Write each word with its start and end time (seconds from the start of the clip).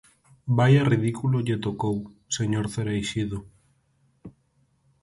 ¡Vaia 0.57 0.83
ridículo 0.93 1.37
lle 1.47 1.57
tocou, 1.65 1.97
señor 2.37 2.65
Cereixido! 2.73 3.39